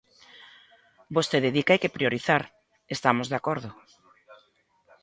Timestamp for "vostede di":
1.15-1.61